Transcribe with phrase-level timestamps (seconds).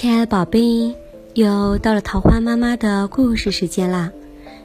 [0.00, 0.94] 亲爱的宝贝，
[1.34, 4.12] 又到了桃花妈妈的故事时间啦！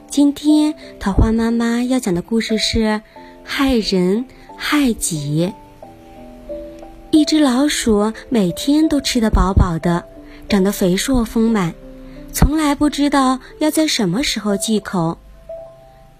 [0.08, 3.02] 今天桃花妈妈要讲的故事是
[3.42, 4.26] 害人
[4.56, 5.52] 害己。
[7.10, 10.04] 一只老鼠每天都吃得饱饱的，
[10.48, 11.74] 长得肥硕丰满，
[12.32, 15.18] 从来不知道要在什么时候忌口。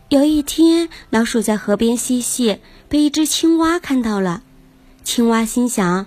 [0.08, 2.58] 有一天，老鼠在河边嬉戏，
[2.88, 4.42] 被一只青蛙看到了。
[5.04, 6.06] 青蛙心想。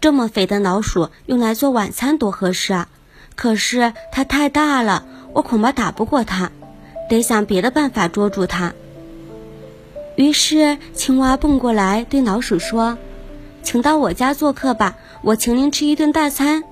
[0.00, 2.88] 这么肥的老鼠用来做晚餐多合适啊！
[3.34, 6.50] 可是它太大了，我恐怕打不过它，
[7.08, 8.72] 得想别的办法捉住它。
[10.16, 12.98] 于是青蛙蹦过来对老鼠说
[13.62, 16.64] ：“请到我家做客吧，我请您吃一顿大餐。”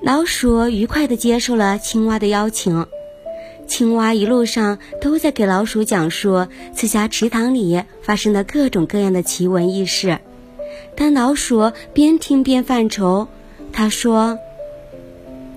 [0.00, 2.86] 老鼠愉快地接受了青蛙的邀请。
[3.66, 10.18] 青蛙一路上都在给老鼠讲述自家池塘里发生的各种各样的奇闻异事。
[11.00, 13.28] 但老鼠边听边犯愁，
[13.72, 14.36] 他说：“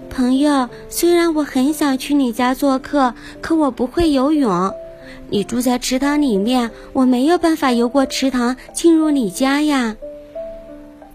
[0.08, 4.72] 朋友，虽然我很想去你家做客，可我不会游泳。
[5.32, 9.96] 你住在池塘里面，我没有办法游过池塘进入你家呀。”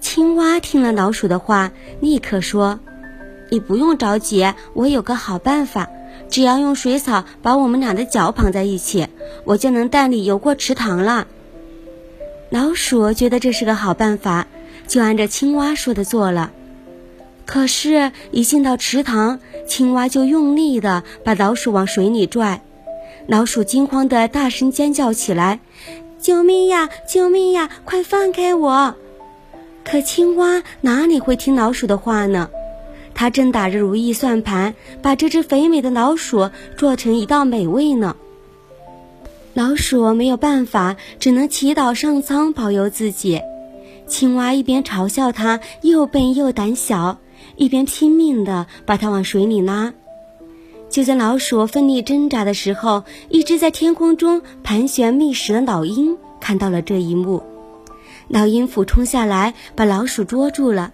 [0.02, 2.80] 青蛙听了老鼠的话，立刻说
[3.48, 5.88] ：“你不用着急，我有个好办法，
[6.28, 9.06] 只要用水草把我们俩的脚绑在一起，
[9.44, 11.28] 我就能带你游过池塘了。”
[12.48, 14.46] 老鼠觉得这是个好办法，
[14.86, 16.52] 就按照青蛙说的做了。
[17.44, 22.62] 可是，一进到池塘，青蛙就用力的把老鼠往水里拽，
[23.26, 25.60] 老鼠惊慌的大声尖叫起来
[26.18, 26.88] ：“救命呀！
[27.08, 27.68] 救命呀！
[27.84, 28.94] 快放开我！”
[29.84, 32.50] 可青蛙哪里会听老鼠的话呢？
[33.14, 38.16] 它正打着如意算盘，把这只肥美的老鼠做成一道美味呢。
[39.56, 43.40] 老鼠没有办法，只能祈祷上苍保佑自己。
[44.06, 47.16] 青蛙一边嘲笑它又笨又胆小，
[47.56, 49.94] 一边拼命地把它往水里拉。
[50.90, 57.42] 就在老鼠奋力挣扎的时候，一只在天空中盘旋觅食的老鹰看到了这一幕。
[58.28, 60.92] 老鹰俯冲下来，把老鼠捉住了。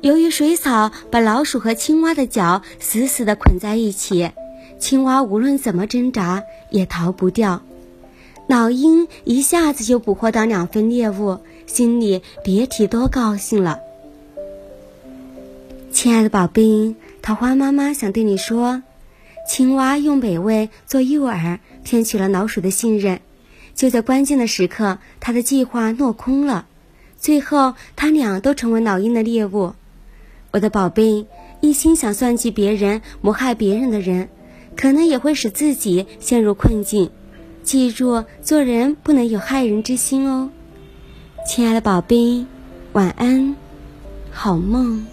[0.00, 4.32] 由于水草把老鼠和青蛙的脚死死地捆在一起，
[4.80, 7.62] 青蛙无论怎么挣扎也逃不掉。
[8.48, 13.80] 老鹰一下子就捕获到两份猎物，心里别提多高兴了。
[15.90, 18.84] 亲爱的宝贝，桃花妈妈想对你说，
[19.48, 23.20] 青蛙用美味做诱饵，骗取了老鼠的信任。
[23.74, 26.66] 就在关键的时刻，他的计划落空了，
[27.18, 29.72] 最后他俩都成为老鹰的猎物。
[30.52, 31.26] 我的宝贝，
[31.60, 34.28] 一心想算计别人、谋害别人的人，
[34.76, 37.10] 可能也会使自己陷入困境。
[37.66, 40.48] 记住，做人不能有害人之心哦，
[41.44, 42.46] 亲爱的宝贝，
[42.92, 43.56] 晚安，
[44.30, 45.04] 好梦。